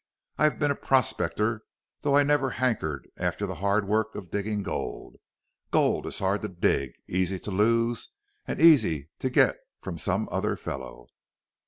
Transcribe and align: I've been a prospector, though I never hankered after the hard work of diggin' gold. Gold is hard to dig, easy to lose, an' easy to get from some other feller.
I've 0.39 0.57
been 0.57 0.71
a 0.71 0.75
prospector, 0.75 1.61
though 1.99 2.17
I 2.17 2.23
never 2.23 2.49
hankered 2.49 3.07
after 3.19 3.45
the 3.45 3.53
hard 3.61 3.87
work 3.87 4.15
of 4.15 4.31
diggin' 4.31 4.63
gold. 4.63 5.17
Gold 5.69 6.07
is 6.07 6.17
hard 6.17 6.41
to 6.41 6.47
dig, 6.47 6.93
easy 7.07 7.37
to 7.37 7.51
lose, 7.51 8.09
an' 8.47 8.59
easy 8.59 9.11
to 9.19 9.29
get 9.29 9.57
from 9.79 9.99
some 9.99 10.27
other 10.31 10.55
feller. 10.55 11.05